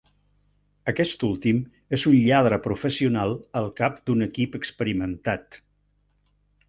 [0.91, 1.59] Aquest últim
[1.97, 5.61] és un lladre professional al cap d'un equip experimentat.